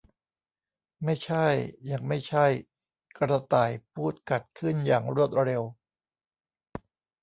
[1.03, 1.47] ไม่ใช่
[1.91, 2.45] ยังไม่ใช่!
[3.17, 5.63] กระต่ายพูดขัดขึ้นอย่างรวดเร็ว